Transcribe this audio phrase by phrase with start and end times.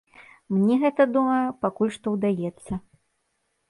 [0.53, 2.85] Мне гэта, думаю, пакуль што ўдаецца.